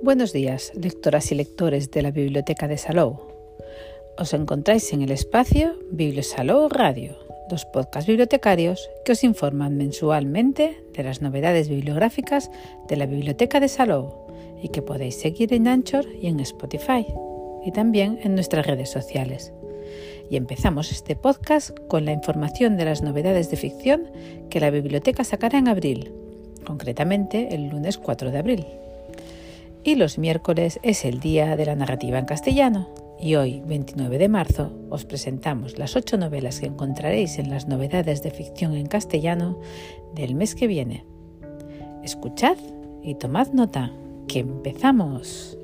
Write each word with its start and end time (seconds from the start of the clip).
Buenos 0.00 0.32
días, 0.32 0.70
lectoras 0.80 1.32
y 1.32 1.34
lectores 1.34 1.90
de 1.90 2.02
la 2.02 2.12
Biblioteca 2.12 2.68
de 2.68 2.78
Salou. 2.78 3.18
Os 4.16 4.32
encontráis 4.32 4.92
en 4.92 5.02
el 5.02 5.10
espacio 5.10 5.74
Bibliosalou 5.90 6.68
Radio, 6.68 7.18
dos 7.50 7.64
podcasts 7.64 8.06
bibliotecarios 8.06 8.88
que 9.04 9.10
os 9.10 9.24
informan 9.24 9.76
mensualmente 9.76 10.84
de 10.94 11.02
las 11.02 11.20
novedades 11.20 11.68
bibliográficas 11.68 12.48
de 12.86 12.96
la 12.96 13.06
Biblioteca 13.06 13.58
de 13.58 13.66
Salou 13.66 14.28
y 14.62 14.68
que 14.68 14.82
podéis 14.82 15.16
seguir 15.16 15.52
en 15.52 15.66
Anchor 15.66 16.06
y 16.22 16.28
en 16.28 16.38
Spotify 16.38 17.04
y 17.64 17.72
también 17.72 18.20
en 18.22 18.36
nuestras 18.36 18.68
redes 18.68 18.90
sociales. 18.90 19.52
Y 20.30 20.36
empezamos 20.36 20.92
este 20.92 21.16
podcast 21.16 21.76
con 21.88 22.04
la 22.04 22.12
información 22.12 22.76
de 22.76 22.84
las 22.84 23.02
novedades 23.02 23.50
de 23.50 23.56
ficción 23.56 24.12
que 24.48 24.60
la 24.60 24.70
biblioteca 24.70 25.24
sacará 25.24 25.58
en 25.58 25.66
abril, 25.66 26.12
concretamente 26.64 27.52
el 27.52 27.68
lunes 27.68 27.98
4 27.98 28.30
de 28.30 28.38
abril 28.38 28.66
y 29.88 29.94
los 29.94 30.18
miércoles 30.18 30.78
es 30.82 31.06
el 31.06 31.18
Día 31.18 31.56
de 31.56 31.64
la 31.64 31.74
Narrativa 31.74 32.18
en 32.18 32.26
Castellano. 32.26 32.90
Y 33.18 33.36
hoy, 33.36 33.62
29 33.64 34.18
de 34.18 34.28
marzo, 34.28 34.70
os 34.90 35.06
presentamos 35.06 35.78
las 35.78 35.96
ocho 35.96 36.18
novelas 36.18 36.60
que 36.60 36.66
encontraréis 36.66 37.38
en 37.38 37.48
las 37.48 37.68
novedades 37.68 38.22
de 38.22 38.30
ficción 38.30 38.74
en 38.74 38.84
castellano 38.84 39.58
del 40.14 40.34
mes 40.34 40.54
que 40.54 40.66
viene. 40.66 41.06
Escuchad 42.04 42.58
y 43.02 43.14
tomad 43.14 43.54
nota, 43.54 43.90
que 44.26 44.40
empezamos. 44.40 45.56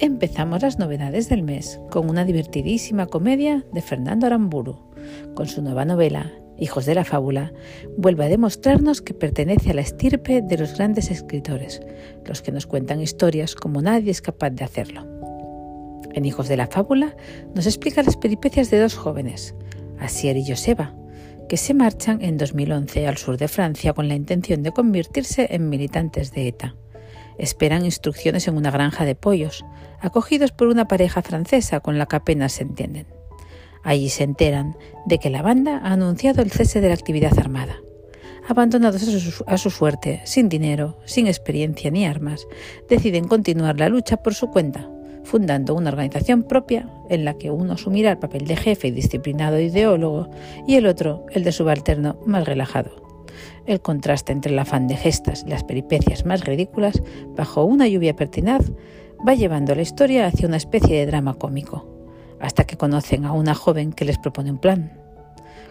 Empezamos 0.00 0.60
las 0.60 0.78
novedades 0.78 1.30
del 1.30 1.42
mes 1.42 1.80
con 1.90 2.10
una 2.10 2.26
divertidísima 2.26 3.06
comedia 3.06 3.64
de 3.72 3.80
Fernando 3.80 4.26
Aramburu, 4.26 4.76
con 5.34 5.48
su 5.48 5.62
nueva 5.62 5.86
novela 5.86 6.30
hijos 6.58 6.86
de 6.86 6.94
la 6.94 7.04
fábula, 7.04 7.52
vuelve 7.96 8.24
a 8.24 8.28
demostrarnos 8.28 9.02
que 9.02 9.14
pertenece 9.14 9.70
a 9.70 9.74
la 9.74 9.82
estirpe 9.82 10.42
de 10.42 10.58
los 10.58 10.76
grandes 10.76 11.10
escritores, 11.10 11.80
los 12.24 12.42
que 12.42 12.52
nos 12.52 12.66
cuentan 12.66 13.00
historias 13.00 13.54
como 13.54 13.82
nadie 13.82 14.10
es 14.10 14.22
capaz 14.22 14.50
de 14.50 14.64
hacerlo. 14.64 15.06
En 16.14 16.24
Hijos 16.24 16.48
de 16.48 16.56
la 16.56 16.66
Fábula 16.66 17.14
nos 17.54 17.66
explica 17.66 18.02
las 18.02 18.16
peripecias 18.16 18.70
de 18.70 18.80
dos 18.80 18.94
jóvenes, 18.94 19.54
Asier 19.98 20.36
y 20.36 20.46
Joseba, 20.48 20.94
que 21.48 21.56
se 21.56 21.74
marchan 21.74 22.22
en 22.22 22.38
2011 22.38 23.06
al 23.06 23.18
sur 23.18 23.36
de 23.36 23.48
Francia 23.48 23.92
con 23.92 24.08
la 24.08 24.14
intención 24.14 24.62
de 24.62 24.72
convertirse 24.72 25.48
en 25.50 25.68
militantes 25.68 26.32
de 26.32 26.48
ETA. 26.48 26.74
Esperan 27.38 27.84
instrucciones 27.84 28.48
en 28.48 28.56
una 28.56 28.70
granja 28.70 29.04
de 29.04 29.14
pollos, 29.14 29.64
acogidos 30.00 30.52
por 30.52 30.68
una 30.68 30.88
pareja 30.88 31.22
francesa 31.22 31.80
con 31.80 31.98
la 31.98 32.06
que 32.06 32.16
apenas 32.16 32.52
se 32.52 32.62
entienden. 32.62 33.15
Allí 33.86 34.08
se 34.08 34.24
enteran 34.24 34.76
de 35.06 35.18
que 35.18 35.30
la 35.30 35.42
banda 35.42 35.78
ha 35.78 35.92
anunciado 35.92 36.42
el 36.42 36.50
cese 36.50 36.80
de 36.80 36.88
la 36.88 36.94
actividad 36.94 37.38
armada. 37.38 37.76
Abandonados 38.48 39.00
a 39.46 39.58
su, 39.58 39.70
suerte, 39.70 40.22
sin 40.24 40.48
dinero, 40.48 40.98
sin 41.04 41.28
experiencia 41.28 41.88
ni 41.92 42.04
armas, 42.04 42.48
deciden 42.88 43.28
continuar 43.28 43.78
la 43.78 43.88
lucha 43.88 44.16
por 44.16 44.34
su 44.34 44.48
cuenta, 44.48 44.90
fundando 45.22 45.76
una 45.76 45.90
organización 45.90 46.42
propia 46.42 46.90
en 47.10 47.24
la 47.24 47.34
que 47.34 47.52
uno 47.52 47.74
asumirá 47.74 48.10
el 48.10 48.18
papel 48.18 48.48
de 48.48 48.56
jefe 48.56 48.88
y 48.88 48.90
disciplinado 48.90 49.60
ideólogo 49.60 50.30
y 50.66 50.74
el 50.74 50.88
otro 50.88 51.24
el 51.30 51.44
de 51.44 51.52
subalterno 51.52 52.18
más 52.26 52.44
relajado. 52.44 52.90
El 53.66 53.80
contraste 53.80 54.32
entre 54.32 54.52
el 54.52 54.58
afán 54.58 54.88
de 54.88 54.96
gestas 54.96 55.44
y 55.46 55.50
las 55.50 55.62
peripecias 55.62 56.26
más 56.26 56.44
ridículas, 56.44 57.00
bajo 57.36 57.62
una 57.62 57.86
lluvia 57.86 58.16
pertinaz, 58.16 58.72
va 59.26 59.34
llevando 59.34 59.76
la 59.76 59.82
historia 59.82 60.26
hacia 60.26 60.48
una 60.48 60.56
especie 60.56 60.96
de 60.96 61.06
drama 61.06 61.34
cómico 61.34 61.95
hasta 62.40 62.64
que 62.64 62.76
conocen 62.76 63.24
a 63.24 63.32
una 63.32 63.54
joven 63.54 63.92
que 63.92 64.04
les 64.04 64.18
propone 64.18 64.50
un 64.50 64.58
plan. 64.58 64.92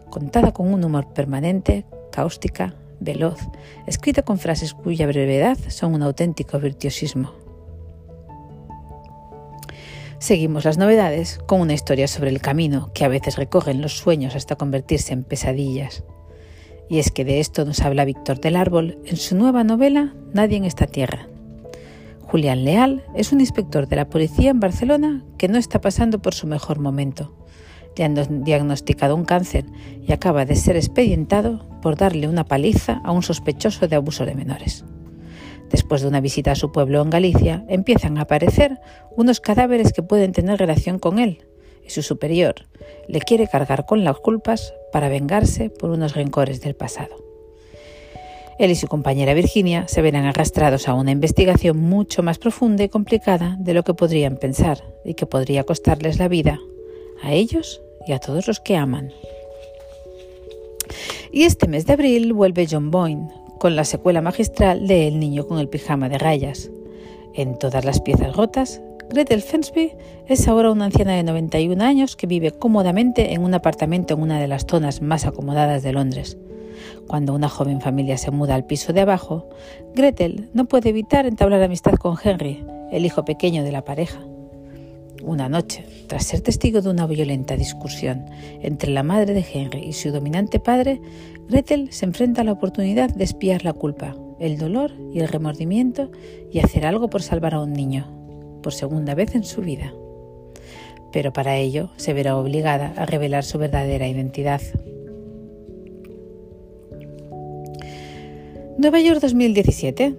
Contada 0.09 0.51
con 0.53 0.73
un 0.73 0.83
humor 0.83 1.13
permanente, 1.13 1.85
cáustica, 2.11 2.75
veloz, 2.99 3.39
escrita 3.87 4.21
con 4.21 4.39
frases 4.39 4.73
cuya 4.73 5.07
brevedad 5.07 5.57
son 5.67 5.93
un 5.93 6.03
auténtico 6.03 6.59
virtuosismo. 6.59 7.33
Seguimos 10.17 10.65
las 10.65 10.77
novedades 10.77 11.39
con 11.45 11.61
una 11.61 11.73
historia 11.73 12.07
sobre 12.07 12.29
el 12.29 12.41
camino 12.41 12.91
que 12.93 13.05
a 13.05 13.09
veces 13.09 13.35
recorren 13.35 13.81
los 13.81 13.97
sueños 13.97 14.35
hasta 14.35 14.55
convertirse 14.55 15.13
en 15.13 15.23
pesadillas. 15.23 16.03
Y 16.89 16.99
es 16.99 17.11
que 17.11 17.25
de 17.25 17.39
esto 17.39 17.65
nos 17.65 17.81
habla 17.81 18.05
Víctor 18.05 18.39
del 18.39 18.55
Árbol 18.55 18.97
en 19.05 19.17
su 19.17 19.35
nueva 19.35 19.63
novela 19.63 20.15
Nadie 20.33 20.57
en 20.57 20.65
esta 20.65 20.87
tierra, 20.87 21.27
Julián 22.27 22.65
Leal 22.65 23.03
es 23.15 23.31
un 23.31 23.39
inspector 23.39 23.87
de 23.87 23.95
la 23.95 24.09
policía 24.09 24.49
en 24.49 24.59
Barcelona 24.59 25.23
que 25.37 25.47
no 25.47 25.57
está 25.57 25.79
pasando 25.79 26.21
por 26.21 26.33
su 26.33 26.47
mejor 26.47 26.79
momento. 26.79 27.35
Le 27.95 28.03
han 28.03 28.43
diagnosticado 28.43 29.15
un 29.15 29.25
cáncer 29.25 29.65
y 30.01 30.11
acaba 30.11 30.43
de 30.43 30.55
ser 30.55 30.75
expedientado 30.75 31.69
por 31.81 31.95
darle 31.95 32.27
una 32.27 32.43
paliza 32.43 32.99
a 33.03 33.11
un 33.11 33.23
sospechoso 33.23 33.87
de 33.87 33.95
abuso 33.95 34.25
de 34.25 34.35
menores. 34.35 34.83
Después 35.69 36.01
de 36.01 36.07
una 36.07 36.19
visita 36.19 36.51
a 36.51 36.55
su 36.55 36.71
pueblo 36.71 37.01
en 37.01 37.09
Galicia, 37.09 37.63
empiezan 37.69 38.17
a 38.17 38.21
aparecer 38.21 38.79
unos 39.15 39.39
cadáveres 39.39 39.93
que 39.93 40.03
pueden 40.03 40.31
tener 40.31 40.59
relación 40.59 40.99
con 40.99 41.19
él, 41.19 41.45
y 41.85 41.91
su 41.91 42.01
superior 42.01 42.67
le 43.07 43.21
quiere 43.21 43.47
cargar 43.47 43.85
con 43.85 44.03
las 44.03 44.17
culpas 44.17 44.73
para 44.91 45.09
vengarse 45.09 45.69
por 45.69 45.91
unos 45.91 46.15
rencores 46.15 46.61
del 46.61 46.75
pasado. 46.75 47.24
Él 48.57 48.71
y 48.71 48.75
su 48.75 48.87
compañera 48.87 49.33
Virginia 49.33 49.85
se 49.87 50.01
verán 50.01 50.25
arrastrados 50.25 50.87
a 50.87 50.93
una 50.93 51.11
investigación 51.11 51.77
mucho 51.77 52.23
más 52.23 52.37
profunda 52.37 52.83
y 52.83 52.89
complicada 52.89 53.57
de 53.59 53.73
lo 53.73 53.83
que 53.83 53.93
podrían 53.93 54.37
pensar 54.37 54.83
y 55.03 55.13
que 55.15 55.25
podría 55.25 55.65
costarles 55.65 56.19
la 56.19 56.29
vida 56.29 56.59
a 57.21 57.33
ellos 57.33 57.81
y 58.07 58.13
a 58.13 58.19
todos 58.19 58.47
los 58.47 58.61
que 58.61 58.77
aman. 58.77 59.11
Y 61.31 61.43
este 61.43 61.67
mes 61.67 61.85
de 61.85 61.93
abril 61.93 62.31
vuelve 62.31 62.67
John 62.69 62.91
Boyne 62.91 63.27
con 63.59 63.75
la 63.75 63.83
secuela 63.83 64.21
magistral 64.21 64.87
de 64.87 65.07
El 65.07 65.19
niño 65.19 65.47
con 65.47 65.59
el 65.59 65.67
pijama 65.67 66.07
de 66.07 66.17
rayas. 66.17 66.71
En 67.33 67.57
todas 67.59 67.83
las 67.83 67.99
piezas 67.99 68.35
rotas, 68.37 68.81
Gretel 69.09 69.41
Fensby 69.41 69.91
es 70.27 70.47
ahora 70.47 70.71
una 70.71 70.85
anciana 70.85 71.15
de 71.15 71.23
91 71.23 71.83
años 71.83 72.15
que 72.15 72.27
vive 72.27 72.51
cómodamente 72.51 73.33
en 73.33 73.43
un 73.43 73.53
apartamento 73.53 74.13
en 74.13 74.21
una 74.21 74.39
de 74.39 74.47
las 74.47 74.65
zonas 74.65 75.01
más 75.01 75.25
acomodadas 75.25 75.83
de 75.83 75.91
Londres. 75.91 76.37
Cuando 77.07 77.33
una 77.33 77.49
joven 77.49 77.81
familia 77.81 78.17
se 78.17 78.31
muda 78.31 78.55
al 78.55 78.65
piso 78.65 78.93
de 78.93 79.01
abajo, 79.01 79.49
Gretel 79.93 80.49
no 80.53 80.65
puede 80.65 80.89
evitar 80.89 81.25
entablar 81.25 81.61
amistad 81.61 81.93
con 81.93 82.17
Henry, 82.21 82.63
el 82.91 83.05
hijo 83.05 83.25
pequeño 83.25 83.63
de 83.63 83.71
la 83.71 83.83
pareja. 83.83 84.19
Una 85.23 85.49
noche, 85.49 85.85
tras 86.07 86.25
ser 86.25 86.41
testigo 86.41 86.81
de 86.81 86.89
una 86.89 87.07
violenta 87.07 87.55
discusión 87.55 88.25
entre 88.61 88.91
la 88.91 89.01
madre 89.01 89.33
de 89.33 89.45
Henry 89.53 89.79
y 89.79 89.93
su 89.93 90.11
dominante 90.11 90.59
padre, 90.59 91.01
Gretel 91.49 91.91
se 91.91 92.05
enfrenta 92.05 92.41
a 92.41 92.43
la 92.43 92.51
oportunidad 92.51 93.09
de 93.09 93.23
espiar 93.23 93.63
la 93.63 93.73
culpa, 93.73 94.15
el 94.39 94.57
dolor 94.57 94.91
y 95.13 95.19
el 95.19 95.27
remordimiento 95.27 96.11
y 96.51 96.59
hacer 96.59 96.85
algo 96.85 97.09
por 97.09 97.21
salvar 97.21 97.55
a 97.55 97.61
un 97.61 97.73
niño, 97.73 98.07
por 98.61 98.73
segunda 98.73 99.15
vez 99.15 99.35
en 99.35 99.43
su 99.43 99.61
vida. 99.61 99.93
Pero 101.11 101.31
para 101.33 101.57
ello 101.57 101.89
se 101.97 102.13
verá 102.13 102.37
obligada 102.37 102.93
a 102.97 103.05
revelar 103.05 103.43
su 103.45 103.57
verdadera 103.57 104.07
identidad. 104.07 104.61
Nueva 108.77 108.99
York 108.99 109.21
2017. 109.21 110.17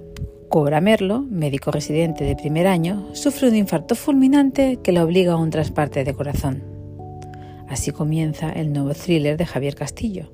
Cobra 0.48 0.80
Merlo, 0.80 1.20
médico 1.20 1.70
residente 1.70 2.24
de 2.24 2.36
primer 2.36 2.66
año, 2.66 3.06
sufre 3.12 3.48
un 3.48 3.54
infarto 3.54 3.94
fulminante 3.94 4.78
que 4.82 4.92
la 4.92 5.04
obliga 5.04 5.34
a 5.34 5.36
un 5.36 5.50
trasplante 5.50 6.04
de 6.04 6.14
corazón. 6.14 6.64
Así 7.68 7.90
comienza 7.90 8.50
el 8.50 8.72
nuevo 8.72 8.94
thriller 8.94 9.36
de 9.36 9.44
Javier 9.44 9.74
Castillo. 9.74 10.32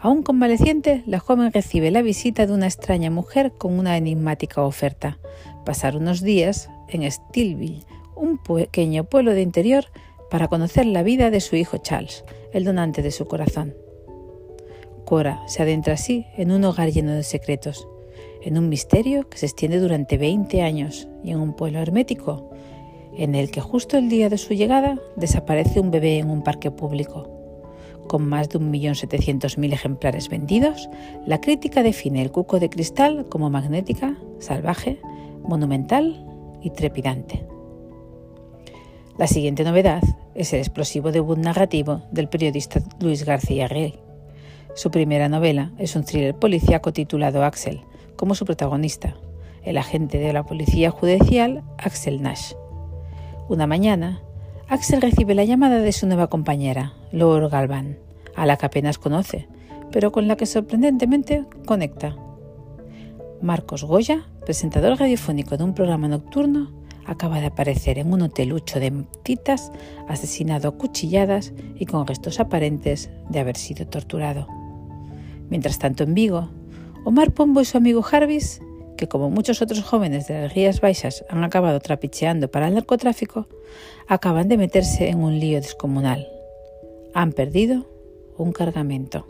Aún 0.00 0.22
convaleciente, 0.22 1.02
la 1.06 1.18
joven 1.18 1.50
recibe 1.50 1.90
la 1.90 2.02
visita 2.02 2.46
de 2.46 2.52
una 2.52 2.66
extraña 2.66 3.10
mujer 3.10 3.52
con 3.56 3.78
una 3.78 3.96
enigmática 3.96 4.62
oferta, 4.62 5.18
pasar 5.64 5.96
unos 5.96 6.20
días 6.20 6.68
en 6.88 7.10
Stillville, 7.10 7.84
un 8.14 8.36
pequeño 8.36 9.04
pueblo 9.04 9.32
de 9.32 9.40
interior, 9.40 9.86
para 10.30 10.48
conocer 10.48 10.84
la 10.84 11.02
vida 11.02 11.30
de 11.30 11.40
su 11.40 11.56
hijo 11.56 11.78
Charles, 11.78 12.22
el 12.52 12.64
donante 12.64 13.00
de 13.00 13.12
su 13.12 13.26
corazón. 13.26 13.74
Cora 15.06 15.40
se 15.46 15.62
adentra 15.62 15.94
así 15.94 16.26
en 16.36 16.50
un 16.50 16.64
hogar 16.64 16.90
lleno 16.90 17.12
de 17.12 17.22
secretos, 17.22 17.88
en 18.42 18.58
un 18.58 18.68
misterio 18.68 19.28
que 19.28 19.38
se 19.38 19.46
extiende 19.46 19.78
durante 19.78 20.18
20 20.18 20.62
años 20.62 21.06
y 21.22 21.30
en 21.30 21.38
un 21.38 21.54
pueblo 21.54 21.78
hermético, 21.78 22.50
en 23.16 23.36
el 23.36 23.52
que 23.52 23.60
justo 23.60 23.96
el 23.96 24.08
día 24.08 24.28
de 24.28 24.36
su 24.36 24.52
llegada 24.52 24.98
desaparece 25.14 25.78
un 25.78 25.92
bebé 25.92 26.18
en 26.18 26.28
un 26.28 26.42
parque 26.42 26.72
público. 26.72 27.30
Con 28.08 28.28
más 28.28 28.48
de 28.48 28.58
1.700.000 28.58 29.72
ejemplares 29.72 30.28
vendidos, 30.28 30.90
la 31.24 31.40
crítica 31.40 31.84
define 31.84 32.20
el 32.20 32.32
cuco 32.32 32.58
de 32.58 32.68
cristal 32.68 33.26
como 33.28 33.48
magnética, 33.48 34.16
salvaje, 34.40 34.98
monumental 35.44 36.26
y 36.62 36.70
trepidante. 36.70 37.46
La 39.18 39.28
siguiente 39.28 39.62
novedad 39.62 40.02
es 40.34 40.52
el 40.52 40.58
explosivo 40.58 41.12
debut 41.12 41.38
narrativo 41.38 42.02
del 42.10 42.28
periodista 42.28 42.80
Luis 43.00 43.24
García 43.24 43.68
Rey, 43.68 44.00
su 44.76 44.90
primera 44.90 45.30
novela 45.30 45.72
es 45.78 45.96
un 45.96 46.04
thriller 46.04 46.34
policíaco 46.34 46.92
titulado 46.92 47.42
Axel, 47.44 47.80
como 48.14 48.34
su 48.34 48.44
protagonista, 48.44 49.16
el 49.62 49.78
agente 49.78 50.18
de 50.18 50.34
la 50.34 50.44
policía 50.44 50.90
judicial 50.90 51.64
Axel 51.78 52.20
Nash. 52.20 52.52
Una 53.48 53.66
mañana, 53.66 54.20
Axel 54.68 55.00
recibe 55.00 55.34
la 55.34 55.44
llamada 55.44 55.78
de 55.78 55.92
su 55.92 56.06
nueva 56.06 56.26
compañera, 56.26 56.92
Laura 57.10 57.48
Galvan, 57.48 57.98
a 58.34 58.44
la 58.44 58.58
que 58.58 58.66
apenas 58.66 58.98
conoce, 58.98 59.48
pero 59.92 60.12
con 60.12 60.28
la 60.28 60.36
que 60.36 60.44
sorprendentemente 60.44 61.46
conecta. 61.64 62.14
Marcos 63.40 63.82
Goya, 63.82 64.26
presentador 64.44 64.98
radiofónico 64.98 65.56
de 65.56 65.64
un 65.64 65.72
programa 65.72 66.06
nocturno, 66.06 66.70
acaba 67.06 67.40
de 67.40 67.46
aparecer 67.46 67.98
en 67.98 68.12
un 68.12 68.20
hotelucho 68.20 68.78
de 68.78 69.06
citas, 69.24 69.72
asesinado 70.06 70.68
a 70.68 70.76
cuchilladas 70.76 71.54
y 71.76 71.86
con 71.86 72.06
restos 72.06 72.40
aparentes 72.40 73.08
de 73.30 73.40
haber 73.40 73.56
sido 73.56 73.86
torturado. 73.86 74.65
Mientras 75.48 75.78
tanto, 75.78 76.04
en 76.04 76.14
Vigo, 76.14 76.50
Omar 77.04 77.32
Pombo 77.32 77.60
y 77.60 77.64
su 77.64 77.76
amigo 77.76 78.02
Jarvis, 78.02 78.60
que 78.96 79.08
como 79.08 79.30
muchos 79.30 79.62
otros 79.62 79.82
jóvenes 79.82 80.26
de 80.26 80.40
las 80.40 80.54
Rías 80.54 80.80
Baixas 80.80 81.24
han 81.28 81.44
acabado 81.44 81.78
trapicheando 81.80 82.50
para 82.50 82.68
el 82.68 82.74
narcotráfico, 82.74 83.46
acaban 84.08 84.48
de 84.48 84.56
meterse 84.56 85.08
en 85.08 85.18
un 85.18 85.38
lío 85.38 85.60
descomunal. 85.60 86.26
Han 87.14 87.32
perdido 87.32 87.86
un 88.36 88.52
cargamento. 88.52 89.26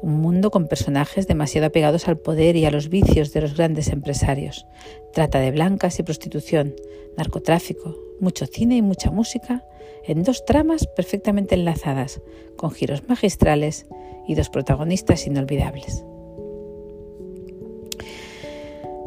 Un 0.00 0.20
mundo 0.20 0.50
con 0.50 0.68
personajes 0.68 1.26
demasiado 1.26 1.66
apegados 1.66 2.06
al 2.08 2.18
poder 2.18 2.56
y 2.56 2.64
a 2.64 2.70
los 2.70 2.88
vicios 2.88 3.32
de 3.32 3.40
los 3.40 3.56
grandes 3.56 3.88
empresarios. 3.88 4.66
Trata 5.12 5.40
de 5.40 5.50
blancas 5.50 5.98
y 5.98 6.04
prostitución, 6.04 6.74
narcotráfico, 7.16 7.96
mucho 8.20 8.46
cine 8.46 8.76
y 8.76 8.82
mucha 8.82 9.10
música, 9.10 9.64
en 10.04 10.22
dos 10.22 10.44
tramas 10.44 10.86
perfectamente 10.86 11.54
enlazadas, 11.54 12.20
con 12.56 12.70
giros 12.70 13.08
magistrales 13.08 13.86
y 14.26 14.34
dos 14.34 14.48
protagonistas 14.48 15.26
inolvidables. 15.26 16.04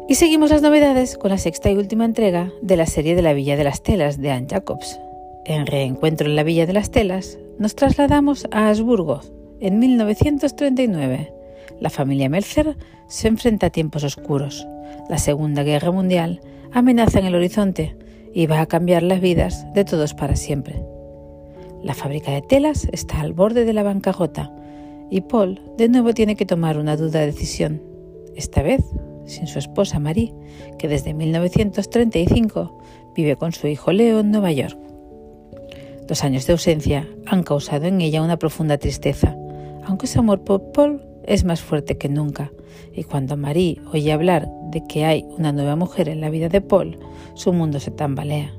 Y 0.08 0.14
seguimos 0.16 0.50
las 0.50 0.62
novedades 0.62 1.16
con 1.16 1.30
la 1.30 1.38
sexta 1.38 1.70
y 1.70 1.76
última 1.76 2.04
entrega 2.04 2.52
de 2.60 2.76
la 2.76 2.86
serie 2.86 3.14
de 3.14 3.22
la 3.22 3.32
Villa 3.32 3.56
de 3.56 3.64
las 3.64 3.82
Telas 3.82 4.20
de 4.20 4.30
Anne 4.30 4.48
Jacobs. 4.50 5.00
En 5.44 5.66
Reencuentro 5.66 6.28
en 6.28 6.36
la 6.36 6.42
Villa 6.42 6.66
de 6.66 6.72
las 6.72 6.90
Telas 6.90 7.38
nos 7.58 7.74
trasladamos 7.74 8.46
a 8.50 8.68
Habsburgo, 8.68 9.20
en 9.62 9.78
1939, 9.78 11.32
la 11.78 11.88
familia 11.88 12.28
Melzer 12.28 12.76
se 13.06 13.28
enfrenta 13.28 13.68
a 13.68 13.70
tiempos 13.70 14.02
oscuros. 14.02 14.66
La 15.08 15.18
Segunda 15.18 15.62
Guerra 15.62 15.92
Mundial 15.92 16.40
amenaza 16.72 17.20
en 17.20 17.26
el 17.26 17.36
horizonte 17.36 17.96
y 18.32 18.46
va 18.46 18.60
a 18.60 18.66
cambiar 18.66 19.02
las 19.02 19.20
vidas 19.20 19.66
de 19.74 19.84
todos 19.84 20.14
para 20.14 20.36
siempre. 20.36 20.84
La 21.82 21.94
fábrica 21.94 22.32
de 22.32 22.42
telas 22.42 22.88
está 22.92 23.20
al 23.20 23.32
borde 23.32 23.64
de 23.64 23.72
la 23.72 23.82
bancarrota 23.82 24.54
y 25.10 25.22
Paul 25.22 25.60
de 25.76 25.88
nuevo 25.88 26.14
tiene 26.14 26.36
que 26.36 26.46
tomar 26.46 26.78
una 26.78 26.96
duda 26.96 27.20
decisión, 27.20 27.82
esta 28.34 28.62
vez 28.62 28.82
sin 29.26 29.46
su 29.46 29.58
esposa 29.58 29.98
Marie, 29.98 30.34
que 30.78 30.88
desde 30.88 31.14
1935 31.14 32.78
vive 33.14 33.36
con 33.36 33.52
su 33.52 33.66
hijo 33.68 33.92
Leo 33.92 34.20
en 34.20 34.30
Nueva 34.30 34.52
York. 34.52 34.78
Los 36.08 36.24
años 36.24 36.46
de 36.46 36.52
ausencia 36.52 37.08
han 37.26 37.42
causado 37.42 37.86
en 37.86 38.00
ella 38.00 38.22
una 38.22 38.38
profunda 38.38 38.78
tristeza 38.78 39.36
aunque 39.84 40.06
su 40.06 40.18
amor 40.18 40.42
por 40.42 40.72
Paul 40.72 41.02
es 41.24 41.44
más 41.44 41.60
fuerte 41.60 41.98
que 41.98 42.08
nunca, 42.08 42.52
y 42.94 43.04
cuando 43.04 43.36
Marie 43.36 43.80
oye 43.92 44.12
hablar 44.12 44.48
de 44.72 44.84
que 44.84 45.04
hay 45.04 45.24
una 45.38 45.52
nueva 45.52 45.76
mujer 45.76 46.08
en 46.08 46.20
la 46.20 46.30
vida 46.30 46.48
de 46.48 46.60
Paul, 46.60 46.98
su 47.34 47.52
mundo 47.52 47.78
se 47.78 47.92
tambalea. 47.92 48.52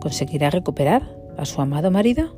¿Conseguirá 0.00 0.50
recuperar 0.50 1.16
a 1.38 1.46
su 1.46 1.62
amado 1.62 1.90
marido? 1.90 2.36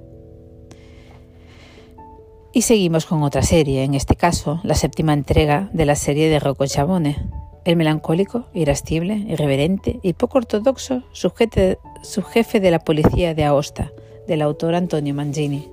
Y 2.53 2.63
seguimos 2.63 3.07
con 3.07 3.25
otra 3.25 3.43
serie, 3.43 3.83
en 3.83 3.95
este 3.95 4.15
caso 4.15 4.61
la 4.63 4.75
séptima 4.75 5.13
entrega 5.13 5.69
de 5.73 5.87
la 5.87 5.97
serie 5.97 6.31
de 6.31 6.39
Rocco 6.39 6.67
Chabone. 6.67 7.17
El 7.65 7.77
melancólico, 7.77 8.47
irascible, 8.55 9.17
irreverente 9.29 9.99
y 10.03 10.13
poco 10.13 10.39
ortodoxo 10.39 11.03
subjefe 11.13 12.61
de 12.61 12.71
la 12.71 12.79
policía 12.79 13.35
de 13.35 13.45
Aosta, 13.45 13.93
del 14.27 14.43
autor 14.43 14.75
Antonio 14.75 15.15
Mangini 15.15 15.69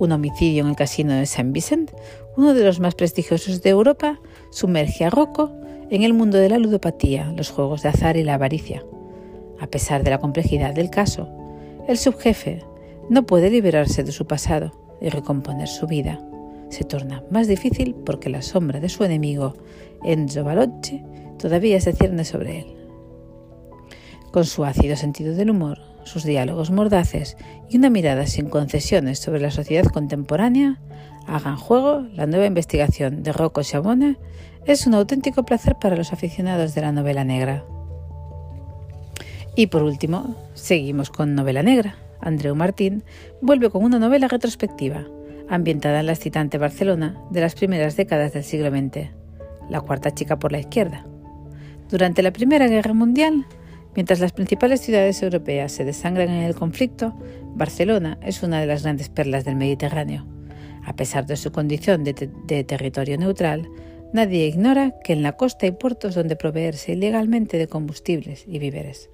un 0.00 0.12
homicidio 0.12 0.64
en 0.64 0.70
el 0.70 0.76
casino 0.76 1.12
de 1.12 1.26
Saint 1.26 1.52
Vincent, 1.52 1.92
uno 2.36 2.54
de 2.54 2.64
los 2.64 2.80
más 2.80 2.94
prestigiosos 2.94 3.62
de 3.62 3.70
Europa, 3.70 4.18
sumerge 4.50 5.04
a 5.04 5.10
Rocco 5.10 5.52
en 5.90 6.04
el 6.04 6.14
mundo 6.14 6.38
de 6.38 6.48
la 6.48 6.58
ludopatía, 6.58 7.32
los 7.36 7.50
juegos 7.50 7.82
de 7.82 7.88
azar 7.88 8.16
y 8.16 8.22
la 8.22 8.34
avaricia. 8.34 8.84
A 9.58 9.66
pesar 9.66 10.04
de 10.04 10.10
la 10.10 10.18
complejidad 10.18 10.72
del 10.72 10.88
caso, 10.88 11.28
el 11.88 11.98
subjefe 11.98 12.64
no 13.08 13.26
puede 13.26 13.50
liberarse 13.50 14.04
de 14.04 14.12
su 14.12 14.26
pasado 14.26 14.72
y 15.00 15.08
recomponer 15.08 15.66
su 15.66 15.88
vida. 15.88 16.20
Se 16.68 16.84
torna 16.84 17.24
más 17.30 17.48
difícil 17.48 17.96
porque 18.06 18.30
la 18.30 18.42
sombra 18.42 18.78
de 18.78 18.88
su 18.88 19.02
enemigo, 19.02 19.54
Enzo 20.04 20.44
Balocci, 20.44 21.02
todavía 21.38 21.80
se 21.80 21.92
cierne 21.92 22.24
sobre 22.24 22.60
él. 22.60 22.66
Con 24.32 24.44
su 24.44 24.64
ácido 24.64 24.94
sentido 24.94 25.34
del 25.34 25.50
humor, 25.50 25.80
sus 26.04 26.22
diálogos 26.22 26.70
mordaces 26.70 27.36
y 27.68 27.78
una 27.78 27.90
mirada 27.90 28.28
sin 28.28 28.48
concesiones 28.48 29.18
sobre 29.18 29.40
la 29.40 29.50
sociedad 29.50 29.86
contemporánea, 29.86 30.80
hagan 31.26 31.56
juego 31.56 32.06
la 32.14 32.26
nueva 32.26 32.46
investigación 32.46 33.24
de 33.24 33.32
Rocco 33.32 33.62
Chabone 33.62 34.16
es 34.66 34.86
un 34.86 34.94
auténtico 34.94 35.44
placer 35.44 35.76
para 35.80 35.96
los 35.96 36.12
aficionados 36.12 36.74
de 36.74 36.80
la 36.80 36.92
novela 36.92 37.24
negra. 37.24 37.64
Y 39.56 39.66
por 39.66 39.82
último, 39.82 40.36
seguimos 40.54 41.10
con 41.10 41.34
novela 41.34 41.62
negra. 41.62 41.96
Andreu 42.20 42.54
Martín 42.54 43.02
vuelve 43.40 43.70
con 43.70 43.84
una 43.84 43.98
novela 43.98 44.28
retrospectiva, 44.28 45.06
ambientada 45.48 46.00
en 46.00 46.06
la 46.06 46.12
excitante 46.12 46.58
Barcelona 46.58 47.20
de 47.30 47.40
las 47.40 47.54
primeras 47.54 47.96
décadas 47.96 48.32
del 48.32 48.44
siglo 48.44 48.70
XX, 48.70 49.10
La 49.68 49.80
cuarta 49.80 50.12
chica 50.12 50.38
por 50.38 50.52
la 50.52 50.60
izquierda. 50.60 51.04
Durante 51.88 52.22
la 52.22 52.32
Primera 52.32 52.68
Guerra 52.68 52.94
Mundial, 52.94 53.46
Mientras 53.94 54.20
las 54.20 54.32
principales 54.32 54.80
ciudades 54.80 55.22
europeas 55.22 55.72
se 55.72 55.84
desangran 55.84 56.28
en 56.28 56.44
el 56.44 56.54
conflicto, 56.54 57.14
Barcelona 57.54 58.18
es 58.22 58.42
una 58.42 58.60
de 58.60 58.66
las 58.66 58.82
grandes 58.82 59.08
perlas 59.08 59.44
del 59.44 59.56
Mediterráneo. 59.56 60.26
A 60.84 60.94
pesar 60.94 61.26
de 61.26 61.36
su 61.36 61.50
condición 61.50 62.04
de, 62.04 62.14
territorio 62.64 63.18
neutral, 63.18 63.68
nadie 64.12 64.46
ignora 64.46 64.94
que 65.04 65.12
en 65.12 65.22
la 65.22 65.36
costa 65.36 65.66
hay 65.66 65.72
puertos 65.72 66.14
donde 66.14 66.36
proveerse 66.36 66.92
ilegalmente 66.92 67.58
de 67.58 67.68
combustibles 67.68 68.44
y 68.46 68.58
víveres. 68.58 69.10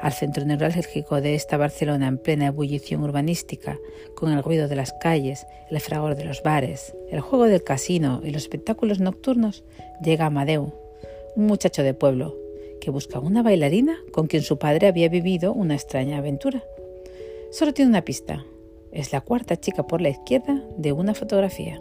Al 0.00 0.12
centro 0.12 0.44
neurálgico 0.44 1.20
de 1.20 1.34
esta 1.34 1.56
Barcelona 1.56 2.08
en 2.08 2.18
plena 2.18 2.46
ebullición 2.46 3.02
urbanística, 3.02 3.78
con 4.14 4.32
el 4.32 4.42
ruido 4.42 4.68
de 4.68 4.76
las 4.76 4.92
calles, 4.92 5.46
el 5.70 5.80
fragor 5.80 6.16
de 6.16 6.24
los 6.24 6.42
bares, 6.42 6.94
el 7.10 7.20
juego 7.20 7.44
del 7.46 7.64
casino 7.64 8.20
y 8.24 8.30
los 8.30 8.42
espectáculos 8.42 9.00
nocturnos, 9.00 9.64
llega 10.02 10.26
Amadeu, 10.26 10.72
un 11.36 11.46
muchacho 11.46 11.82
de 11.82 11.94
pueblo, 11.94 12.36
que 12.80 12.90
busca 12.90 13.18
una 13.18 13.42
bailarina 13.42 13.98
con 14.12 14.26
quien 14.26 14.42
su 14.42 14.58
padre 14.58 14.86
había 14.86 15.08
vivido 15.08 15.52
una 15.52 15.74
extraña 15.74 16.18
aventura. 16.18 16.64
Solo 17.50 17.74
tiene 17.74 17.90
una 17.90 18.04
pista. 18.04 18.44
Es 18.92 19.12
la 19.12 19.20
cuarta 19.20 19.56
chica 19.56 19.86
por 19.86 20.00
la 20.00 20.08
izquierda 20.08 20.64
de 20.76 20.92
una 20.92 21.14
fotografía. 21.14 21.80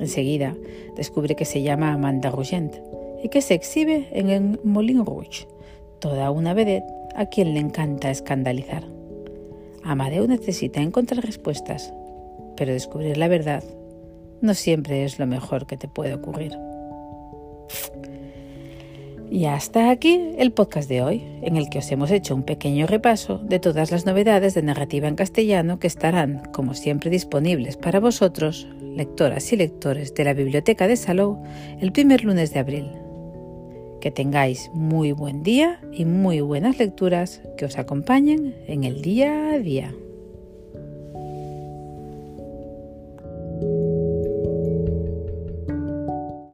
Enseguida 0.00 0.56
descubre 0.96 1.36
que 1.36 1.44
se 1.44 1.62
llama 1.62 1.92
Amanda 1.92 2.30
Rougent 2.30 2.76
y 3.22 3.28
que 3.28 3.42
se 3.42 3.54
exhibe 3.54 4.08
en 4.12 4.30
el 4.30 4.60
Moulin 4.64 5.04
Rouge, 5.04 5.46
toda 6.00 6.30
una 6.30 6.54
vedette 6.54 6.90
a 7.14 7.26
quien 7.26 7.54
le 7.54 7.60
encanta 7.60 8.10
escandalizar. 8.10 8.84
Amadeu 9.84 10.26
necesita 10.26 10.80
encontrar 10.80 11.24
respuestas, 11.24 11.92
pero 12.56 12.72
descubrir 12.72 13.16
la 13.18 13.28
verdad 13.28 13.62
no 14.40 14.54
siempre 14.54 15.04
es 15.04 15.18
lo 15.18 15.26
mejor 15.26 15.66
que 15.66 15.76
te 15.76 15.88
puede 15.88 16.14
ocurrir. 16.14 16.56
Y 19.30 19.44
hasta 19.44 19.90
aquí 19.90 20.32
el 20.38 20.50
podcast 20.50 20.88
de 20.88 21.02
hoy, 21.02 21.22
en 21.42 21.56
el 21.56 21.68
que 21.68 21.78
os 21.78 21.92
hemos 21.92 22.10
hecho 22.10 22.34
un 22.34 22.42
pequeño 22.42 22.88
repaso 22.88 23.38
de 23.38 23.60
todas 23.60 23.92
las 23.92 24.04
novedades 24.04 24.54
de 24.54 24.62
narrativa 24.62 25.06
en 25.06 25.14
castellano 25.14 25.78
que 25.78 25.86
estarán, 25.86 26.42
como 26.52 26.74
siempre, 26.74 27.10
disponibles 27.10 27.76
para 27.76 28.00
vosotros, 28.00 28.66
lectoras 28.96 29.52
y 29.52 29.56
lectores 29.56 30.14
de 30.14 30.24
la 30.24 30.34
Biblioteca 30.34 30.86
de 30.86 30.96
Salou, 30.96 31.42
el 31.80 31.92
primer 31.92 32.24
lunes 32.24 32.52
de 32.52 32.60
abril. 32.60 32.90
Que 34.00 34.10
tengáis 34.10 34.70
muy 34.72 35.12
buen 35.12 35.42
día 35.42 35.80
y 35.92 36.04
muy 36.04 36.40
buenas 36.40 36.78
lecturas 36.78 37.42
que 37.56 37.66
os 37.66 37.78
acompañen 37.78 38.54
en 38.66 38.84
el 38.84 39.02
día 39.02 39.52
a 39.52 39.58
día. 39.58 39.94